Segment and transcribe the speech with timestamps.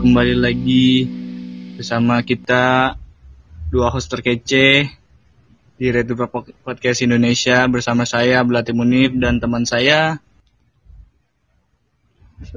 [0.00, 1.04] Kembali lagi
[1.76, 2.96] bersama kita
[3.68, 4.88] dua host terkece
[5.76, 6.16] di Radio
[6.64, 10.16] Podcast Indonesia bersama saya Belati Munif dan teman saya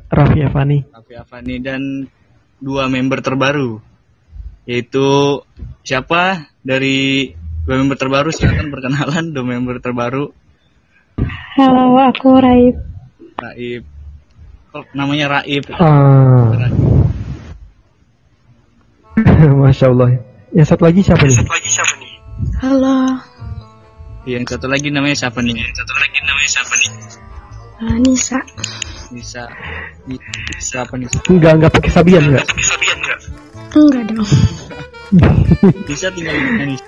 [0.08, 0.88] Raffi Avani.
[0.88, 2.08] Raffi Avani dan
[2.64, 3.84] dua member terbaru
[4.64, 5.44] yaitu
[5.84, 6.48] siapa?
[6.64, 7.28] Dari
[7.68, 10.32] dua member terbaru silakan perkenalan dua member terbaru.
[11.60, 12.80] Halo, aku Raib.
[13.36, 13.84] Raib.
[14.72, 15.68] Kok namanya Raib?
[15.76, 16.56] Ah,
[19.62, 20.10] masya Allah.
[20.54, 21.38] Yang satu lagi siapa nih?
[22.62, 23.20] Halo,
[24.24, 26.90] yang satu lagi namanya siapa nih yang satu lagi namanya siapa nih
[27.84, 28.40] uh, Nisa.
[29.14, 29.44] bisa
[30.58, 32.48] bisa apa nih Enggak, enggak pakai Sabian enggak?
[33.76, 34.30] Enggak dong.
[35.92, 36.80] bisa tinggal di mana nih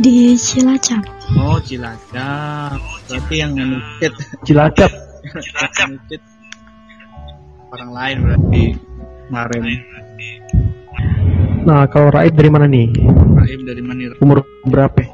[0.00, 1.02] Di Cilacap.
[1.36, 4.12] oh Cilacap berarti yang ngenuket
[4.48, 4.90] Cilacap.
[5.76, 6.22] ngenuket
[7.68, 8.62] orang lain berarti
[9.28, 9.62] kemarin
[11.58, 12.88] Nah, kalau Raib dari mana nih?
[13.36, 15.04] Raib dari mana Umur berapa?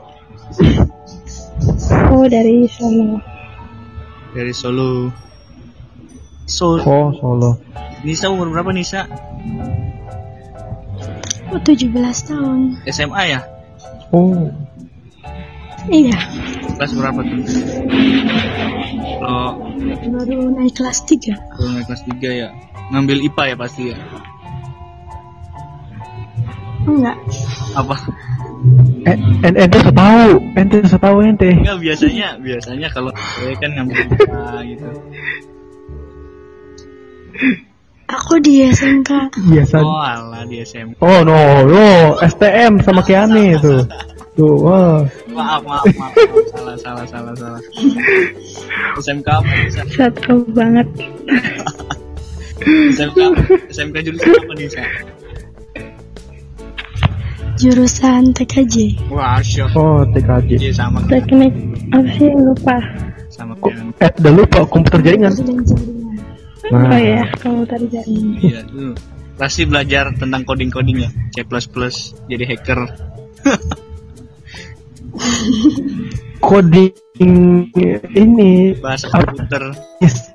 [2.10, 3.18] Oh, dari Solo.
[4.30, 5.10] dari Solo
[6.44, 7.50] Solo Oh, Solo.
[8.02, 9.06] Nisa umur berapa Nisa
[11.48, 11.90] Oh, 17
[12.24, 12.78] tahun.
[12.86, 13.40] SMA ya
[14.10, 14.46] Oh,
[15.84, 16.16] Iya,
[16.74, 17.40] kelas berapa tuh
[19.20, 19.52] kalau
[20.06, 21.34] baru naik kelas 3.
[21.52, 22.48] kalau naik kelas 3 ya
[22.90, 23.96] ngambil IPA ya pasti ya
[26.84, 27.16] Enggak.
[27.72, 27.96] apa
[29.08, 31.48] eh, en- ente setahu, ente setahu ente.
[31.48, 34.86] Enggak biasanya biasanya kalau saya kan ngambil IPA gitu
[38.04, 39.10] Aku di SMK.
[39.48, 39.80] Biasa.
[39.80, 41.84] oh alah di SMP Oh no, no,
[42.20, 43.80] STM sama Kiane itu.
[44.34, 45.00] Tuh, wah.
[45.30, 46.12] maaf maaf maaf,
[46.52, 47.60] salah salah salah salah
[48.98, 49.50] SMK apa
[49.88, 50.86] Satu banget.
[52.56, 53.18] SMK?
[53.68, 54.82] SMK jurusan apa Nisa
[57.54, 58.74] Jurusan TKJ.
[59.08, 60.50] wah syok Oh, TKJ.
[60.60, 61.54] Iya, sama Teknik
[61.88, 62.76] apa sih lupa?
[63.28, 65.32] sama Kok, kayak eh, udah lupa komputer jaringan.
[66.64, 68.38] Nah, Oh iya, kamu tadi jaringan.
[68.40, 68.94] iya dulu
[69.34, 71.42] pasti belajar tentang coding coding ya C++
[72.24, 72.78] jadi hacker
[76.40, 76.94] coding
[78.14, 80.30] ini bahasa komputer Yes.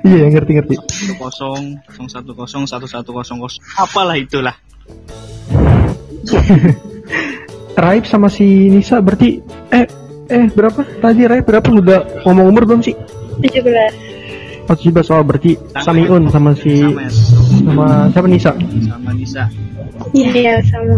[0.00, 0.74] Iya ngerti ngerti.
[1.20, 1.76] kosong
[2.08, 3.62] satu kosong satu satu kosong kosong.
[3.76, 4.56] Apalah itulah.
[7.76, 9.40] Raib sama si Nisa berarti
[9.72, 9.86] eh
[10.28, 10.80] eh berapa?
[11.00, 11.68] Tadi Raib berapa?
[11.68, 12.94] Udah ngomong umur belum sih?
[13.40, 14.68] 17.
[14.70, 18.52] Oh 17 oh berarti Sama Samiun sama si sama ya sama siapa Nisa?
[18.86, 19.44] sama Nisa.
[20.14, 20.96] Iya, sama.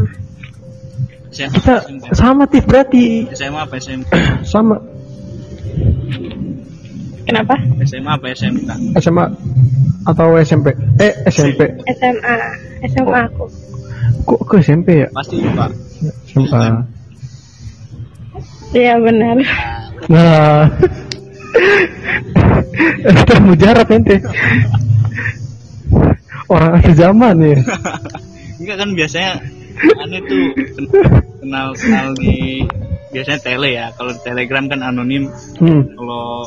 [1.32, 1.74] SMA Kita
[2.12, 4.12] sama Tif berarti SMA apa SMK
[4.52, 4.76] sama
[7.22, 7.54] Kenapa?
[7.86, 8.68] SMA apa SMK
[8.98, 9.24] SMA
[10.02, 10.74] atau SMP?
[10.98, 11.60] Eh SMP.
[11.86, 12.34] SMA.
[12.90, 13.46] SMA aku.
[14.22, 15.08] Kok ke SMP ya?
[15.14, 15.66] pasti lupa
[16.30, 16.62] SMA.
[18.72, 19.36] Iya benar.
[20.08, 20.64] Nah.
[23.02, 24.16] Ente mujarab ente.
[26.48, 27.58] Orang akhir zaman ya.
[28.62, 29.30] enggak kan biasanya
[29.98, 30.54] aneh tuh
[31.42, 32.62] kenal kenal di
[33.10, 35.26] biasanya tele ya kalau di telegram kan anonim
[35.58, 35.82] Hmm.
[35.98, 36.46] kalau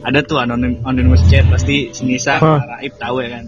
[0.00, 2.60] ada tuh anonim anonymous chat pasti si Nisa Hah.
[2.78, 3.44] Raib tahu ya kan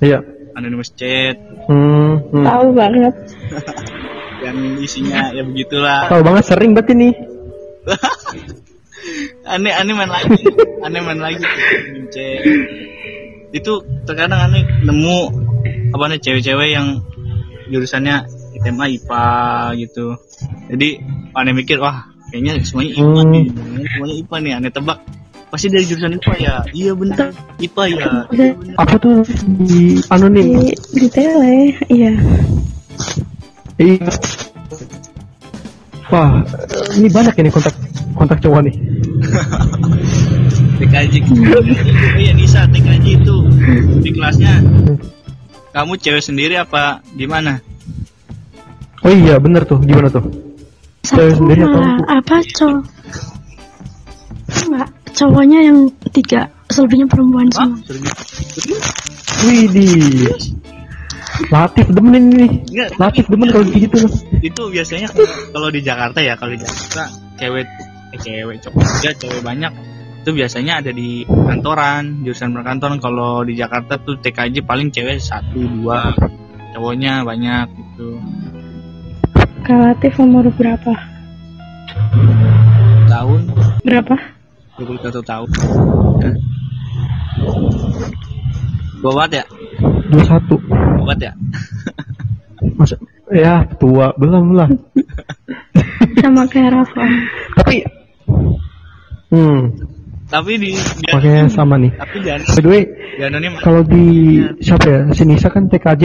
[0.00, 0.18] Iya.
[0.54, 1.36] anonymous chat
[1.68, 2.18] Hmm.
[2.32, 2.42] hmm.
[2.42, 3.14] Tahu banget.
[4.44, 7.12] yang isinya ya begitulah Tahu banget sering berarti nih.
[9.46, 10.36] aneh aneh main lagi
[10.80, 12.38] aneh main lagi tuh, anonymous chat
[13.50, 13.72] itu
[14.06, 15.18] terkadang aneh nemu
[15.90, 17.02] apa nih cewek-cewek yang
[17.66, 18.28] jurusannya
[18.60, 19.26] SMA IPA
[19.80, 20.14] gitu
[20.70, 20.88] jadi
[21.34, 23.30] aneh mikir wah kayaknya semuanya IPA Hmm.
[23.32, 23.44] nih
[23.90, 24.98] semuanya IPA nih aneh tebak
[25.50, 28.50] pasti dari jurusan IPA ya iya bener IPA ya iya bener.
[28.78, 29.26] Apa tuh
[29.66, 30.46] di anonim?
[30.62, 32.12] Di, di tele, iya.
[33.80, 34.08] Iya.
[36.10, 36.42] Wah,
[36.98, 37.74] ini banyak ini kontak
[38.14, 38.74] kontak cowok nih.
[40.80, 41.14] TKJ
[41.54, 41.62] oh
[42.16, 43.36] iya Nisa TKJ itu
[44.00, 44.64] di kelasnya
[45.76, 47.60] kamu cewek sendiri apa gimana
[49.00, 49.80] Oh iya, bener tuh.
[49.80, 50.28] Gimana tuh?
[51.08, 52.84] Cewek sendiri atau malah apa cowok?
[54.50, 54.88] Enggak,
[55.20, 55.78] cowoknya yang
[56.16, 57.76] tiga, selebihnya perempuan semua.
[59.44, 60.32] Widih.
[61.48, 62.48] Latif demen ini.
[62.68, 64.12] Enggak, Latif demen kalau gitu loh.
[64.40, 65.08] itu biasanya
[65.52, 67.04] kalau di Jakarta ya kalau di Jakarta
[67.36, 67.68] cewek
[68.12, 69.72] eh, cewek cowok juga cewek banyak
[70.20, 75.60] itu biasanya ada di kantoran jurusan perkantoran kalau di Jakarta tuh TKJ paling cewek satu
[75.60, 76.12] dua
[76.76, 78.20] cowoknya banyak gitu
[79.64, 80.92] Relatif umur berapa?
[83.08, 83.40] tahun
[83.80, 84.16] Berapa?
[84.80, 85.48] 21 tahun
[89.00, 89.44] banget ya?
[90.12, 91.32] 21 Tua banget ya?
[92.76, 92.94] Masa
[93.32, 94.68] ya tua belum lah.
[96.20, 97.04] sama kayak Rafa
[97.56, 97.76] Tapi
[99.32, 99.60] hmm,
[100.28, 101.92] Tapi di, di makanya sama nih.
[101.96, 102.82] tapi jangan By the way,
[103.64, 104.04] kalau di
[104.62, 105.00] siapa ya?
[105.10, 106.04] Si Nisa kan TKJ.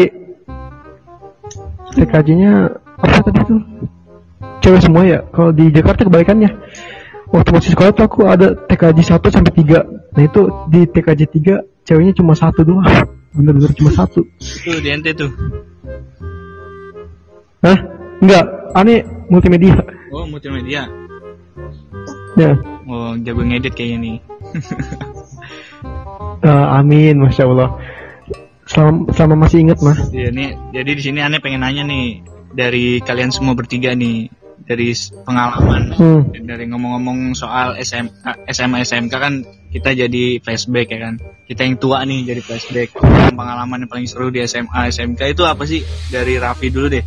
[1.95, 2.51] TKJ-nya
[2.99, 3.61] apa tadi tuh?
[4.65, 5.21] Cewek semua ya.
[5.29, 6.49] Kalau di Jakarta kebalikannya.
[7.35, 10.15] Waktu masih sekolah tuh aku ada TKJ 1 sampai 3.
[10.15, 10.41] Nah itu
[10.71, 12.87] di TKJ 3 ceweknya cuma satu doang.
[13.35, 14.23] Bener-bener cuma satu.
[14.39, 15.27] tuh di NT tuh.
[17.59, 17.75] Hah?
[18.23, 19.75] Enggak, aneh multimedia.
[20.15, 20.87] Oh, multimedia.
[22.39, 22.55] Ya.
[22.87, 24.17] Oh, jago ngedit kayaknya nih.
[26.39, 27.75] Eh, amin, masya Allah.
[28.63, 29.97] Selama, selama masih inget mah.
[30.15, 32.23] Iya nih, jadi di sini aneh pengen nanya nih
[32.55, 34.31] dari kalian semua bertiga nih
[34.65, 34.89] dari
[35.21, 36.21] pengalaman Hmm.
[36.41, 38.09] dari ngomong-ngomong soal SMA
[38.47, 39.33] SMA SMK kan
[39.69, 41.15] kita jadi flashback ya kan
[41.45, 42.89] kita yang tua nih jadi flashback
[43.29, 47.05] pengalaman yang paling seru di SMA SMK itu apa sih dari Raffi dulu deh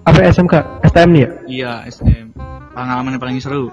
[0.00, 0.54] Apa SMK?
[0.86, 1.30] STM nih ya?
[1.44, 2.30] iya SM
[2.70, 3.68] pengalaman yang paling seru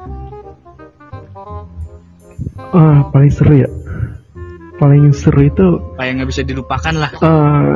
[2.69, 3.69] Ah, paling seru ya.
[4.75, 7.73] Paling seru itu apa yang nggak bisa dilupakan lah eh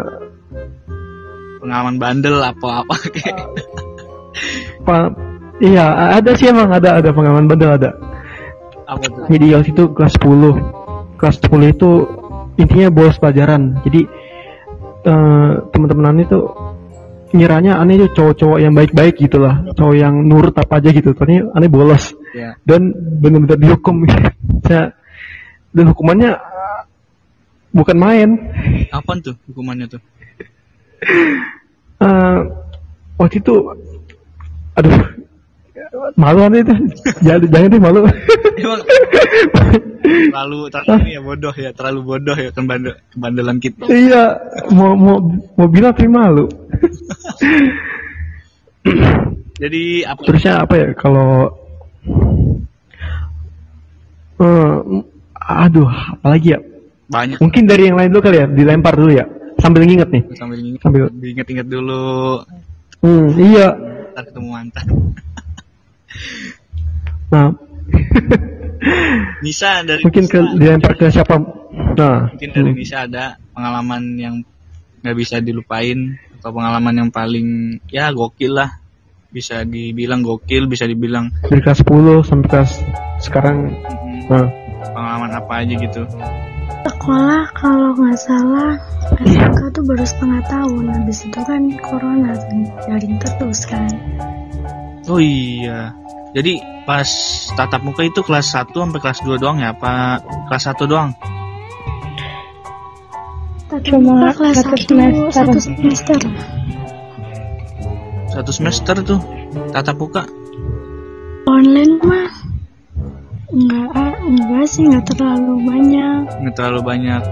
[1.62, 3.38] pengalaman bandel apa apa kayak
[4.86, 5.14] pa-
[5.62, 7.92] iya ada sih emang ada ada pengalaman bandel ada.
[8.84, 11.16] apa tuh Jadi waktu itu kelas 10.
[11.16, 11.90] Kelas 10 itu
[12.58, 13.80] intinya bolos pelajaran.
[13.86, 14.02] Jadi
[15.02, 16.38] eh teman-teman itu
[17.32, 21.16] ngiranya aneh itu cowok-cowok yang baik-baik gitu lah, cowok yang nurut apa aja gitu.
[21.16, 22.12] Ternyata aneh bolos.
[22.32, 24.04] ya dan benar-benar dihukum
[24.68, 24.92] Saya-
[25.72, 26.82] dan hukumannya uh,
[27.72, 28.30] bukan main
[28.92, 30.00] apa tuh hukumannya tuh
[32.02, 32.40] Eh,
[33.18, 33.54] waktu itu
[34.78, 34.94] aduh
[36.18, 36.74] malu aneh itu.
[37.26, 38.00] Jangan jangan deh malu.
[38.58, 38.82] Emang
[40.02, 43.86] terlalu terlalu ya bodoh ya terlalu bodoh ya kebandel kebandelan kita.
[43.90, 44.38] Iya
[44.74, 45.18] mau mau
[45.58, 46.46] mau bilang tapi malu.
[49.62, 50.22] Jadi apa?
[50.26, 51.54] Terusnya apa ya kalau
[54.42, 54.76] eh,
[55.38, 56.60] aduh apalagi ya?
[57.12, 57.38] Banyak.
[57.44, 59.26] Mungkin dari yang lain dulu kali ya dilempar dulu ya
[59.62, 60.24] sambil nginget nih.
[60.36, 61.06] Sambil inget sambil.
[61.14, 62.42] Inget-inget dulu.
[63.06, 63.70] Hmm, iya.
[64.12, 64.86] Ntar ketemu mantan.
[67.32, 67.50] Nah.
[69.46, 71.38] Nisa dari mungkin ke dilempar ke siapa?
[71.96, 72.34] Nah.
[72.34, 72.78] Mungkin dari hmm.
[72.78, 74.36] Nisa ada pengalaman yang
[75.02, 78.70] nggak bisa dilupain atau pengalaman yang paling ya gokil lah.
[79.32, 82.72] Bisa dibilang gokil bisa dibilang dari kelas 10 sampai kelas
[83.24, 83.72] sekarang.
[83.72, 84.48] Mm, nah.
[84.92, 86.04] Pengalaman apa aja gitu
[87.02, 88.78] sekolah kalau nggak salah
[89.26, 90.86] SMK tuh baru setengah tahun.
[91.02, 92.38] Habis itu kan corona
[92.86, 93.90] daring terus kan.
[95.10, 95.98] Oh iya.
[96.38, 97.10] Jadi pas
[97.58, 101.10] tatap muka itu kelas 1 sampai kelas 2 doang ya apa kelas 1 doang?
[103.66, 105.34] Tatap Cuma muka kelas satu satu semester.
[105.34, 106.20] satu semester.
[108.30, 109.20] Satu semester tuh
[109.74, 110.24] tatap muka.
[111.50, 112.21] Online mah
[113.52, 116.24] nggak ah, enggak sih nggak terlalu banyak.
[116.40, 117.24] Nggak terlalu banyak.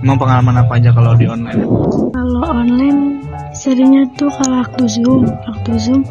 [0.00, 1.60] Emang pengalaman apa aja kalau di online?
[2.10, 3.22] kalau online
[3.54, 5.22] seringnya tuh kalau waktu zoom.
[5.28, 6.02] Waktu zoom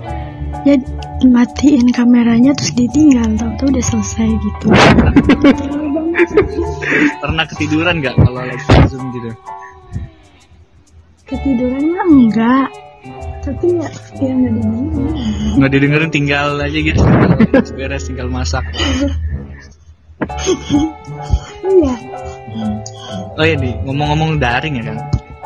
[0.64, 0.80] ya
[1.28, 3.28] matiin kameranya terus ditinggal.
[3.36, 4.68] Tau tuh udah selesai gitu.
[7.24, 9.36] Pernah ketiduran nggak kalau lagi zoom gitu?
[11.30, 12.68] ketiduran mah enggak.
[13.46, 13.88] Tapi ya
[14.20, 15.16] ya nggak didengerin
[15.60, 17.02] Nggak didengerin tinggal aja gitu.
[17.78, 18.64] Beres tinggal masak.
[21.68, 21.96] iya
[23.36, 24.98] Oh iya nih, ngomong-ngomong daring ya kan.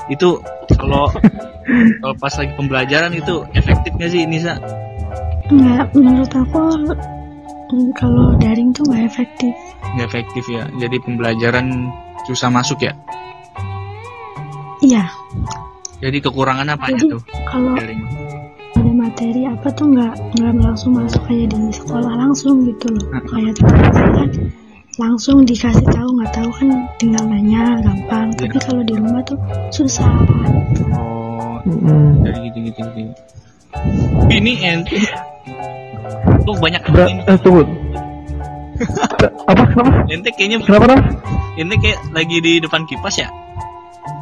[0.10, 0.42] Itu
[0.78, 1.10] kalau
[2.02, 4.58] kalau pas lagi pembelajaran itu efektif nggak sih Nisa?
[5.44, 6.62] nggak menurut aku
[7.70, 9.54] mm, kalau daring tuh nggak efektif
[9.94, 10.64] Nggak efektif ya.
[10.78, 11.68] Jadi pembelajaran
[12.26, 12.94] susah masuk ya.
[14.82, 15.06] iya
[16.04, 18.02] Jadi kekurangan apa aja tuh kalau daring?
[19.14, 23.06] Materi apa tuh nggak nggak langsung masuk kayak di sekolah langsung gitu loh.
[23.30, 24.30] Kayak kan
[24.98, 28.34] langsung dikasih tahu nggak tahu kan tinggal nanya gampang.
[28.34, 28.42] Iya.
[28.42, 29.38] tapi kalau di rumah tuh
[29.70, 30.10] susah.
[30.98, 32.82] Oh, mm, dari gitu-gitu.
[32.90, 33.14] gitu.
[34.34, 34.98] Ini ente
[36.50, 37.70] tuh banyak ber- eh, tunggu.
[39.46, 40.10] Apa kenapa?
[40.10, 41.06] Ente kayaknya kenapa kenapa
[41.62, 43.30] ente kayak lagi di depan kipas ya.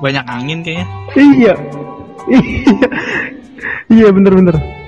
[0.04, 0.86] Banyak angin kayaknya.
[1.16, 1.54] iya
[2.28, 2.52] iya.
[3.92, 4.81] Iya bener bener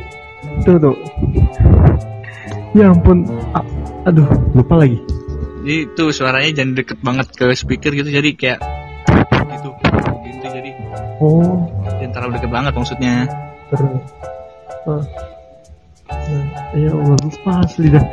[0.63, 0.95] tuh tuh
[2.73, 3.69] ya ampun A-
[4.07, 4.97] aduh lupa lagi
[5.63, 8.59] Jadi tuh suaranya jangan deket banget ke speaker gitu jadi kayak
[9.55, 9.69] gitu
[10.27, 10.71] gitu jadi
[11.23, 11.63] oh
[11.99, 13.15] jangan terlalu deket banget maksudnya.
[13.71, 14.03] terus
[14.91, 15.03] ah.
[16.13, 16.45] Nah,
[16.75, 18.03] ya Allah lupa asli dah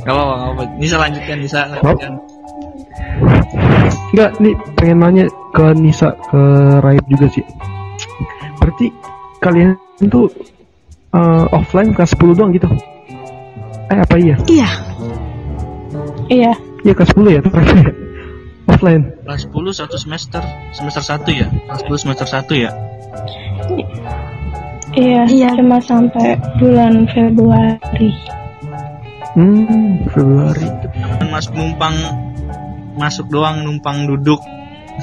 [0.00, 0.62] Gak apa-apa, gak apa-apa.
[0.80, 2.12] Nisa lanjutkan, Nisa lanjutkan.
[4.10, 6.40] Enggak, nih pengen nanya ke Nisa ke
[6.80, 7.44] Raib juga sih.
[8.58, 8.86] Berarti
[9.44, 10.26] kalian itu
[11.10, 12.68] eh, offline kelas 10 doang gitu?
[13.90, 14.36] Eh apa iya?
[14.46, 14.70] Iya,
[16.30, 17.92] Iya, Iya kelas 10 ya terakhir ya?
[18.70, 19.02] Offline.
[19.26, 21.46] Kelas 10 satu semester, semester 1 ya?
[21.66, 22.70] Kelas 10 semester 1 ya?
[24.94, 25.48] iya, Iya.
[25.58, 28.10] cuma sampai bulan Februari.
[29.34, 30.66] Hmm, Februari.
[31.30, 31.94] Mas numpang
[32.94, 34.38] masuk doang, numpang duduk.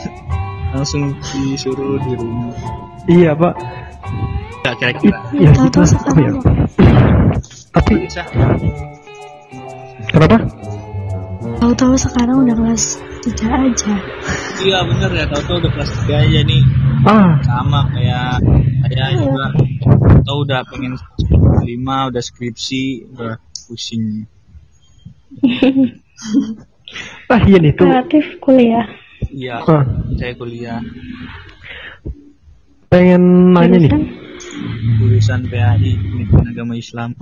[0.75, 2.51] Langsung disuruh di rumah.
[3.07, 3.55] Iya pak.
[4.67, 5.19] Gak It, kira-kira.
[5.31, 6.31] ya tahu-tahu gitu apa ya?
[6.35, 6.51] sekarang
[7.71, 7.93] Tapi
[10.11, 10.37] kenapa?
[11.57, 12.83] tahu-tahu sekarang udah kelas
[13.23, 13.93] 3 aja.
[14.59, 16.61] iya bener ya, tau-tau udah kelas 3 aja nih.
[17.03, 18.43] Ah, Sama kayak
[18.83, 19.45] saya juga.
[20.21, 20.93] Tau udah pengen
[21.63, 24.27] 5, udah skripsi, udah pusing.
[27.31, 27.87] ah iya nih tuh.
[27.87, 28.83] Relatif kuliah.
[29.27, 29.83] Iya, Ah,
[30.13, 30.79] saya kuliah
[32.87, 33.91] pengen nanya nih.
[34.97, 37.13] Jurusan PAI, Pendidikan Agama Islam.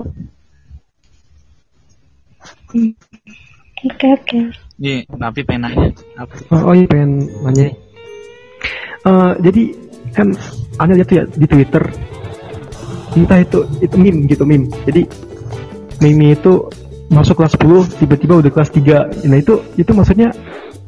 [3.86, 4.40] Oke, oke.
[4.76, 5.88] Nih, tapi pengen nanya
[6.20, 6.34] apa?
[6.52, 7.76] Oh, oh iya pengen nanya nih.
[9.06, 9.64] Eh, jadi
[10.12, 10.28] kan
[10.82, 11.84] Anda lihat tuh ya di Twitter
[13.16, 14.68] entah itu itu meme gitu meme.
[14.84, 15.08] Jadi
[16.04, 16.68] meme itu
[17.08, 19.30] masuk kelas 10 tiba-tiba udah kelas 3.
[19.30, 20.36] Nah itu itu maksudnya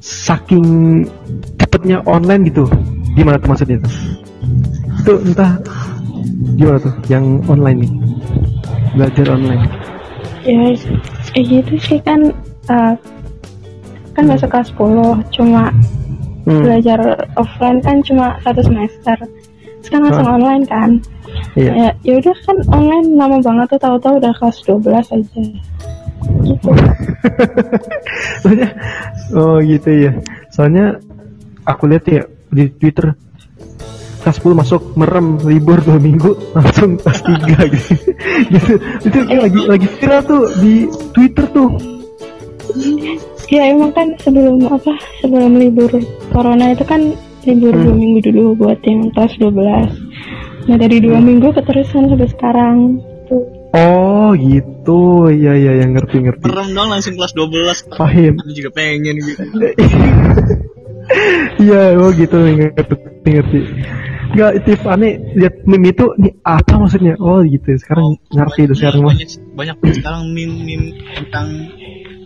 [0.04, 1.08] saking
[1.56, 2.68] cepetnya online gitu.
[3.16, 3.80] Gimana tuh maksudnya?
[5.02, 5.62] Itu entah
[6.56, 7.92] gimana tuh yang online nih.
[8.96, 9.64] Belajar online.
[10.44, 10.56] Ya,
[11.32, 12.32] kayak gitu sih kan.
[12.68, 12.94] eh,
[14.12, 15.72] kan masuk kelas 10, cuma
[16.44, 17.00] Hmm, belajar
[17.36, 19.16] offline kan cuma satu semester.
[19.84, 20.36] Sekarang langsung Ah.
[20.36, 20.90] online kan.
[21.56, 21.72] iya.
[21.72, 25.42] Ya, ya udah kan online lama banget tuh tahu-tahu udah kelas 12 aja.
[26.44, 26.70] Gitu.
[28.42, 28.70] Soalnya
[29.32, 30.12] oh gitu ya.
[30.52, 30.86] Soalnya
[31.64, 33.12] aku lihat ya di Twitter
[34.28, 37.48] kelas 10 masuk merem libur dua minggu langsung kelas 3
[37.80, 37.94] gitu.
[38.52, 38.74] gitu.
[39.08, 40.74] Itu kayak lagi lagi viral tuh di
[41.16, 41.72] Twitter tuh.
[43.48, 44.92] Ya emang kan sebelum apa
[45.24, 45.88] sebelum libur
[46.36, 47.16] corona itu kan
[47.48, 47.84] libur Hmm.
[47.88, 49.88] dua minggu dulu buat yang kelas 12
[50.68, 53.00] Nah dari dua minggu keterusan sampai sekarang
[53.32, 55.28] tuh Oh gitu.
[55.32, 56.44] Iya iya yang ngerti ngerti.
[56.44, 57.88] Merem dong langsung kelas 12.
[57.96, 58.34] Paham.
[58.40, 59.44] Aku juga pengen gitu.
[61.58, 63.60] Iya, oh gitu ngerti ngerti.
[64.28, 67.16] Enggak, itu aneh lihat meme itu nih apa maksudnya?
[67.18, 67.80] Oh gitu.
[67.80, 71.48] Sekarang ngerti udah sekarang banyak, banyak sekarang meme-meme tentang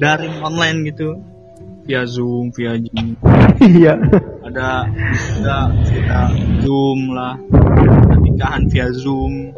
[0.01, 1.13] daring online gitu.
[1.85, 3.17] Via Zoom, via Zoom.
[3.61, 3.97] Iya.
[4.49, 4.85] Ada
[5.41, 6.21] ada kita
[6.65, 7.37] Zoom lah.
[7.53, 9.53] Ada nikahan via Zoom.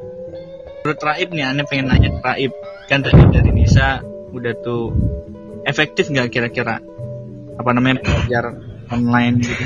[0.83, 2.51] Menurut Raib nih, aneh pengen nanya Raib.
[2.91, 4.03] Kan tadi dari Nisa
[4.35, 4.91] udah tuh
[5.63, 6.83] efektif nggak kira-kira
[7.55, 9.65] apa namanya belajar online gitu?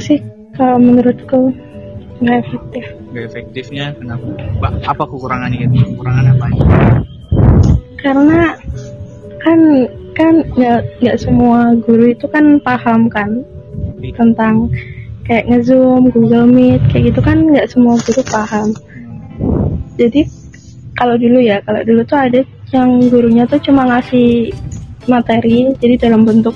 [0.00, 0.18] sih
[0.58, 1.54] kalau menurutku
[2.22, 2.84] nggak efektif.
[3.10, 4.26] Nggak efektifnya kenapa?
[4.62, 5.94] Ba- Apa kekurangannya gitu?
[5.94, 6.46] Kekurangan apa?
[8.00, 8.40] Karena
[9.42, 9.58] kan
[10.14, 13.42] kan nggak nggak semua guru itu kan paham kan
[14.14, 14.70] tentang
[15.24, 18.72] kayak ngezoom, Google Meet kayak gitu kan nggak semua guru paham.
[19.98, 20.26] Jadi
[20.94, 22.40] kalau dulu ya, kalau dulu tuh ada
[22.70, 24.54] yang gurunya tuh cuma ngasih
[25.10, 26.54] materi jadi dalam bentuk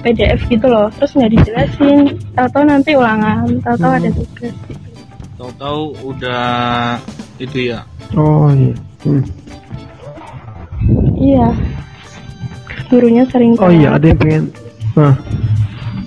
[0.00, 4.54] PDF gitu loh, terus nggak dijelasin, tahu-tahu nanti ulangan, tahu-tahu ada tugas.
[5.40, 7.00] Tahu-tahu udah
[7.40, 7.80] itu ya
[8.12, 8.74] Oh iya.
[9.06, 9.24] Hmm.
[11.14, 11.48] Iya.
[12.90, 14.44] Gurunya sering Oh iya, ada yang pengen.
[14.98, 15.14] Nah,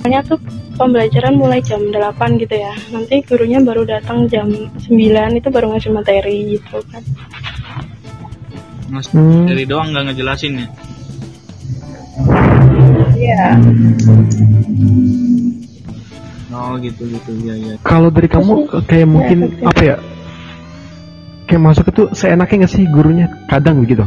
[0.03, 0.35] Soalnya tuh
[0.75, 2.75] pembelajaran mulai jam 8 gitu ya.
[2.91, 6.99] Nanti gurunya baru datang jam 9 itu baru ngasih materi gitu kan.
[8.91, 9.47] Mas Hmm.
[9.47, 10.67] dari doang nggak ngejelasin ya
[13.33, 13.49] Iya.
[16.53, 19.67] oh gitu gitu ya ya kalau dari kamu Terus, kayak mungkin efektif.
[19.67, 19.97] apa ya?
[21.43, 23.27] Kayak masuk itu seenaknya nggak sih gurunya?
[23.49, 24.05] Kadang begitu.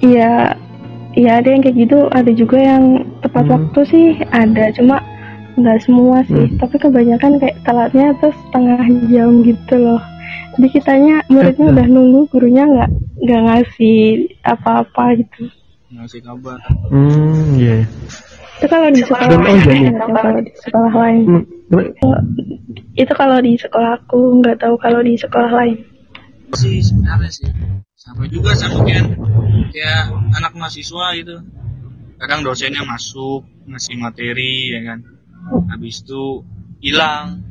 [0.00, 0.56] Iya.
[1.14, 2.84] Iya ada yang kayak gitu, ada juga yang
[3.22, 3.52] tepat Hmm.
[3.54, 4.98] waktu sih ada, cuma
[5.54, 6.50] nggak semua sih.
[6.50, 6.58] Hmm.
[6.58, 10.02] Tapi kebanyakan kayak telatnya tuh setengah jam gitu loh.
[10.58, 11.74] Jadi kitanya muridnya Ya, ya.
[11.78, 12.90] udah nunggu, gurunya nggak
[13.22, 13.98] nggak ngasih
[14.42, 15.46] apa-apa gitu.
[15.96, 17.86] Ngasih kabar Hmm, iya.
[18.54, 19.44] Itu kalau di sekolah Dan-
[19.94, 21.22] tahu kalau di sekolah lain.
[21.26, 21.42] Hmm?
[22.94, 25.78] Itu kalau di sekolah aku nggak tahu kalau di sekolah lain.
[26.54, 27.50] sih sebenarnya sih
[27.96, 29.10] sama juga sama kayak
[29.68, 31.42] kayak anak mahasiswa gitu
[32.14, 35.02] kadang dosennya masuk ngasih materi ya kan
[35.66, 36.46] habis itu
[36.78, 37.42] hilang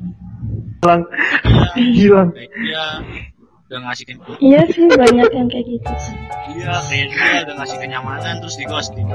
[0.80, 1.04] Hilang,
[1.76, 3.00] hilang hilang.
[3.74, 6.14] Udah ngasih ke iya sih banyak yang kayak gitu sih
[6.62, 9.10] iya kayak dia udah ngasih kenyamanan terus di ghosting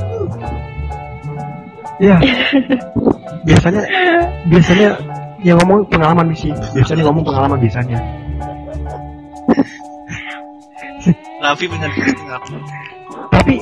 [1.99, 2.19] Iya.
[3.43, 3.83] biasanya
[4.47, 4.89] biasanya
[5.43, 6.51] yang ngomong pengalaman sih.
[6.75, 7.99] Biasanya ngomong pengalaman biasanya.
[11.39, 11.91] Raffi bener
[12.27, 12.55] Raffi
[13.31, 13.55] Tapi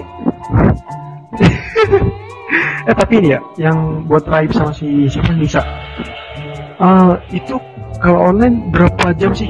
[2.86, 5.60] eh tapi ini ya yang buat Raib sama si siapa Nisa.
[6.80, 7.56] Eh itu
[8.00, 9.48] kalau online berapa jam sih?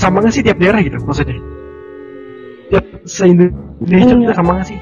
[0.00, 1.36] Sama nggak sih tiap daerah gitu maksudnya?
[2.72, 4.34] Tiap se Indonesia Enggak.
[4.34, 4.78] sama nggak sih?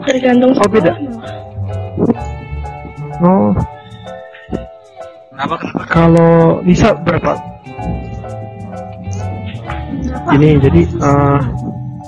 [0.00, 0.92] tergantung Oh, beda.
[3.20, 3.52] Oh,
[5.30, 7.36] kenapa kenapa kalau Nisa berapa?
[10.00, 10.30] Kenapa?
[10.32, 11.40] Ini jadi eh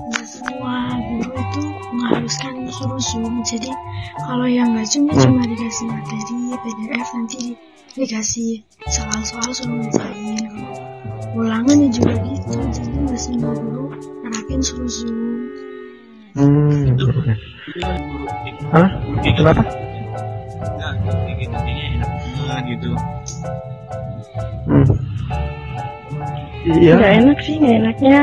[0.08, 3.68] Nggak semua guru itu mengharuskan suruh zoom jadi
[4.24, 5.24] kalau yang nggak zoom dia Hmm.
[5.28, 6.20] cuma dikasih materi
[6.56, 7.58] PDF nanti di-
[7.92, 8.50] dikasih
[8.88, 10.61] soal-soal suruh ngerjain
[11.62, 13.86] ulangan ya juga gitu jadi nggak semua guru
[14.26, 15.14] nerapin suruh zoom
[16.34, 17.22] hmm, itu iya,
[17.78, 17.86] iya.
[17.86, 18.88] itu guru ini Hah?
[19.22, 19.62] Kenapa?
[19.62, 22.90] Enggak, kayak gitu enak gitu
[24.62, 24.86] Hmm.
[26.62, 26.94] Iya.
[26.94, 28.18] nggak enak sih nggak enaknya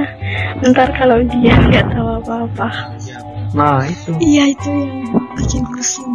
[0.71, 2.67] ntar kalau dia nggak tahu apa-apa
[3.07, 3.19] ya
[3.51, 4.11] Nah itu.
[4.23, 6.11] iya itu yang bikin pusing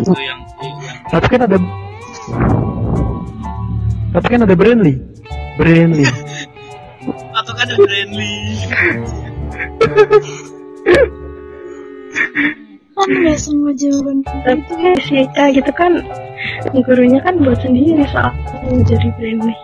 [0.00, 1.58] itu yang yang Tapi kan ada.
[4.14, 4.94] Tapi kan ada Brandly.
[5.58, 6.06] Brandly.
[7.40, 8.36] Atau kan ada friendly
[13.00, 15.92] kan nggak semua jawaban tapi sih kayak gitu kan
[16.84, 18.32] gurunya kan buat sendiri soal
[18.84, 19.60] jadi branding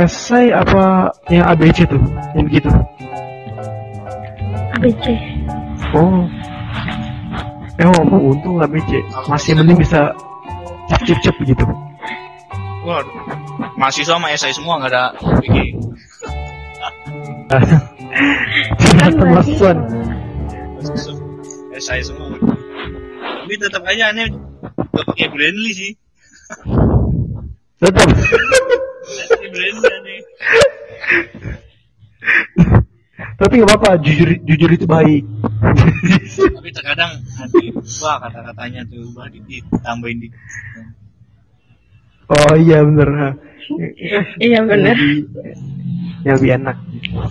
[0.00, 2.00] Esai apa yang ABC tuh?
[2.32, 2.70] Yang begitu.
[4.80, 5.04] ABC
[5.92, 6.24] Oh.
[7.76, 9.04] Eh, oh, untung ABC.
[9.28, 10.08] Masih mending bisa
[10.88, 11.64] cep cep cep gitu.
[12.82, 13.14] waduh
[13.78, 15.04] mahasiswa sama SI semua nggak ada
[15.38, 15.78] bikin
[17.52, 19.76] kan Pemasukan.
[20.78, 21.14] mahasiswa.
[21.76, 22.36] SI semua
[23.42, 24.30] tapi tetap aja aneh
[24.92, 25.92] gak pakai Brandly sih
[27.76, 28.06] Tetap.
[29.50, 30.20] Brandly aneh
[33.34, 33.98] Tapi nggak apa-apa.
[34.06, 35.26] Jujur jujur itu baik.
[36.54, 40.38] tapi terkadang nanti wah kata-katanya tuh wah dikit tambahin dikit
[42.30, 43.34] oh iya bener.
[44.38, 44.94] iya benar
[46.22, 46.76] Yang lebih enak.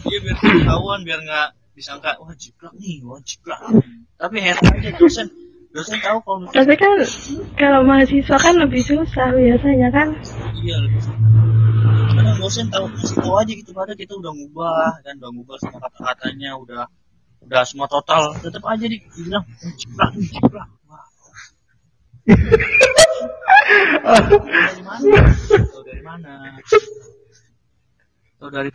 [0.07, 3.59] iya biar ketahuan biar nggak disangka wah jiplak nih wah jiplak.
[4.19, 5.27] Tapi head aja dosen.
[5.71, 6.99] Dosen tahu kalau tapi kan
[7.55, 10.07] kalau mahasiswa kan lebih susah biasanya kan?
[10.59, 10.99] Iya lebih
[12.11, 15.79] kadang dosen tahu kasih tahu aja gitu pada kita udah ngubah dan udah ngubah semua
[15.87, 16.83] kata-katanya udah
[17.47, 18.35] udah semua total.
[18.43, 20.67] Tetap aja di dibilang "Oh, jiplak nih jiplak.
[20.91, 21.07] Wah.
[24.51, 25.17] Dari mana?
[25.87, 26.59] Dari mana
[28.41, 28.69] Dari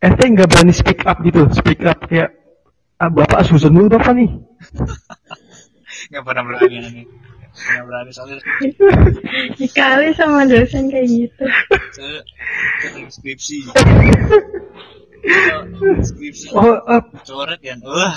[0.00, 2.32] Ente nggak berani speak up gitu, speak up kayak
[2.96, 4.32] ah, bapak susun dulu bapak nih.
[6.10, 7.04] nggak pernah berani aneh
[7.50, 8.40] nggak berani soalnya
[9.58, 11.44] dikali sama dosen kayak gitu.
[11.92, 12.24] Saya
[12.80, 13.56] saya skripsi.
[16.00, 16.46] Skripsi.
[16.56, 17.78] Oh, uh, coret kan?
[17.84, 18.16] Wah.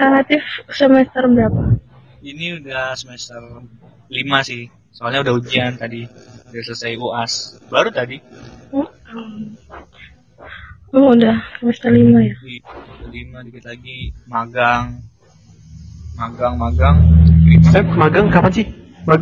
[0.00, 1.76] Relatif semester berapa?
[2.24, 3.60] Ini udah semester
[4.08, 6.06] 5 sih soalnya udah ujian tadi
[6.48, 7.32] udah selesai uas
[7.68, 8.22] baru tadi.
[8.70, 8.86] Oh,
[10.94, 11.36] oh udah.
[11.58, 12.34] Semester lima ya?
[12.40, 12.62] Di
[13.10, 14.14] lima dikit lagi.
[14.30, 15.02] Magang.
[16.14, 16.96] Magang magang.
[17.74, 18.66] Eh, magang kapan sih?
[19.04, 19.20] Mag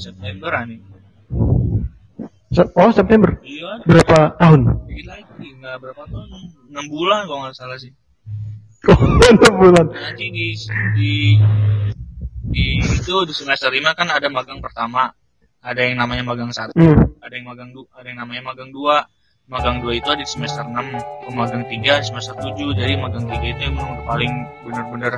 [0.00, 0.80] September nih
[2.64, 3.30] oh September.
[3.44, 3.82] iya.
[3.84, 4.60] Berapa tahun?
[4.88, 6.28] dikit lagi nggak berapa tahun.
[6.72, 7.92] Enam bulan kalau nggak salah sih.
[8.86, 8.96] Oh,
[9.34, 9.86] enam bulan.
[9.92, 10.46] nanti di
[10.96, 11.12] di
[12.56, 15.12] di itu di semester 5 kan ada magang pertama
[15.60, 17.04] ada yang namanya magang satu Hmm.
[17.20, 19.04] ada yang magang du ada yang namanya magang dua
[19.44, 20.72] magang dua itu ada di semester 6
[21.36, 24.32] magang tiga di semester 7 jadi magang tiga itu emang udah paling
[24.64, 25.12] bener-bener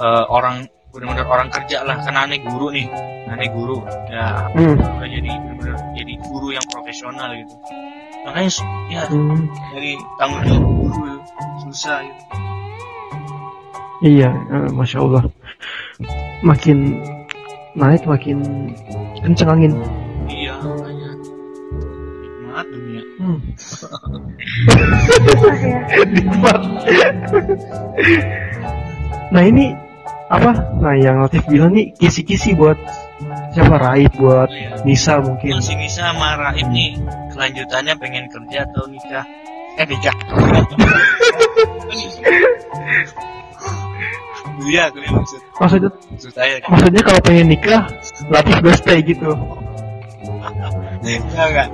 [0.00, 0.64] eh, orang
[0.96, 2.88] bener-bener orang kerja lah karena aneh guru nih
[3.28, 4.80] aneh guru ya Hmm.
[4.80, 7.52] udah jadi bener-bener jadi guru yang profesional gitu
[8.24, 8.50] makanya
[8.88, 9.44] ya Hmm.
[9.76, 11.20] dari tanggung jawab guru
[11.68, 12.24] susah gitu
[13.96, 15.24] Iya, eh, masya Allah.
[16.42, 17.00] Makin
[17.76, 18.38] naik makin
[19.20, 19.72] kenceng angin.
[20.26, 21.10] iya makanya
[22.22, 23.38] nikmat dunia Hmm.
[26.06, 26.60] Nikmat.
[29.28, 29.74] nah ini
[30.28, 30.50] apa?
[30.78, 32.76] Nah yang Latif bilang nih kisi-kisi buat
[33.52, 34.84] siapa Raib buat Iya.
[34.84, 35.56] Nisa mungkin.
[35.56, 36.90] Yang si Nisa sama Rahim nih
[37.32, 39.24] kelanjutannya pengen kerja atau nikah?
[39.76, 40.16] Eh nikah.
[44.56, 46.68] Iya, gue maksud Maksudnya maksud saya kan.
[46.72, 47.82] maksudnya kalau pengen nikah
[48.32, 49.28] udah stay gitu.
[51.04, 51.68] enggak enggak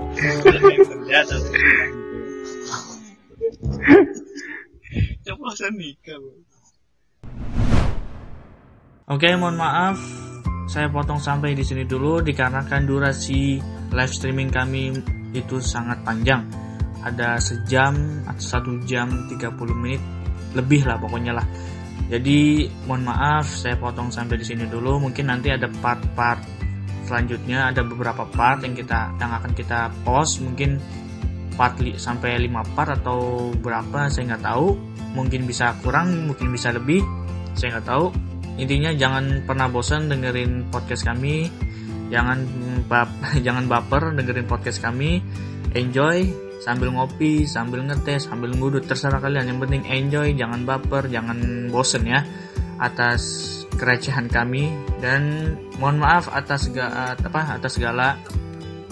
[5.23, 6.19] ceplosan nikah
[9.11, 9.99] Oke, mohon maaf
[10.71, 13.61] saya potong sampai di sini dulu dikarenakan durasi
[13.93, 14.95] live streaming kami
[15.37, 16.47] itu sangat panjang.
[17.03, 17.93] Ada sejam
[18.25, 20.01] atau satu jam 30 menit
[20.55, 21.45] lebih lah pokoknya lah.
[22.13, 25.01] Jadi mohon maaf saya potong sampai di sini dulu.
[25.01, 26.45] Mungkin nanti ada part-part
[27.09, 30.45] selanjutnya ada beberapa part yang kita yang akan kita post.
[30.45, 30.77] Mungkin
[31.57, 34.77] part sampai 5 part atau berapa saya nggak tahu.
[35.17, 37.01] Mungkin bisa kurang mungkin bisa lebih
[37.57, 38.13] saya nggak tahu.
[38.61, 41.49] Intinya jangan pernah bosan dengerin podcast kami.
[42.13, 42.45] Jangan
[42.93, 43.09] bap
[43.47, 45.25] jangan baper dengerin podcast kami.
[45.73, 48.87] Enjoy sambil ngopi sambil ngetes sambil ngudut.
[48.87, 49.51] Terserah kalian.
[49.51, 52.23] Yang penting enjoy jangan baper jangan bosen ya
[52.79, 53.23] atas
[53.75, 54.71] kerecehan kami.
[55.03, 58.15] Dan mohon maaf atas segala apa atas segala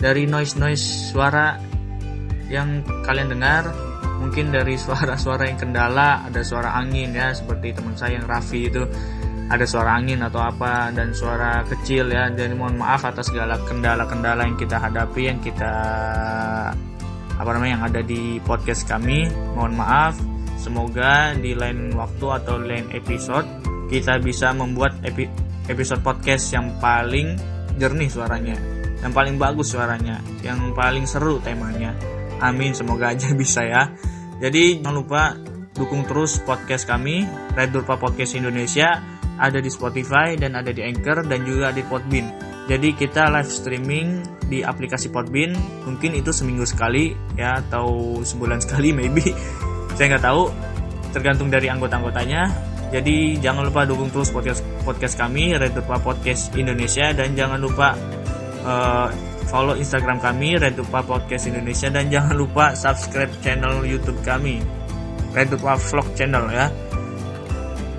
[0.02, 1.56] dari noise noise suara
[2.50, 3.70] yang kalian dengar.
[4.20, 8.84] Mungkin dari suara-suara yang kendala ada suara angin ya seperti teman saya yang Raffi itu.
[9.50, 12.30] Ada suara angin atau apa dan suara kecil ya.
[12.30, 15.72] Jadi mohon maaf atas segala kendala-kendala yang kita hadapi yang kita
[17.40, 19.24] apa namanya yang ada di podcast kami.
[19.56, 20.14] Mohon maaf
[20.60, 23.48] semoga di lain waktu atau lain episode
[23.88, 25.24] kita bisa membuat epi
[25.72, 27.40] episode podcast yang paling
[27.80, 28.60] jernih suaranya
[29.00, 31.96] yang paling bagus suaranya yang paling seru temanya.
[32.44, 33.88] Amin semoga aja bisa ya.
[34.40, 35.32] Jadi jangan lupa
[35.72, 37.24] dukung terus podcast kami
[37.56, 39.00] Red Durpa Podcast Indonesia
[39.40, 42.49] ada di Spotify dan ada di Anchor dan juga di Podbean.
[42.70, 48.94] Jadi kita live streaming di aplikasi Podbean mungkin itu seminggu sekali ya atau sebulan sekali
[48.98, 49.34] maybe
[49.98, 50.46] saya nggak tahu
[51.10, 52.46] tergantung dari anggota-anggotanya.
[52.94, 57.94] Jadi jangan lupa dukung terus podcast podcast kami Red Dupa Podcast Indonesia dan jangan lupa
[58.62, 59.10] uh,
[59.50, 64.62] follow Instagram kami Red Dupa Podcast Indonesia dan jangan lupa subscribe channel YouTube kami
[65.34, 66.66] Red Dupa Vlog Channel ya.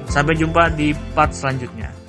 [0.08, 2.01] Sampai jumpa di part selanjutnya.